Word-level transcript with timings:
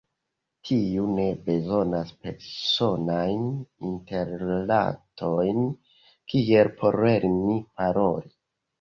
Tiu 0.69 1.03
ne 1.17 1.25
bezonas 1.49 2.13
personajn 2.27 3.45
interrilatojn, 3.91 5.65
kiel 6.35 6.77
por 6.83 7.03
lerni 7.09 7.65
paroli. 7.79 8.39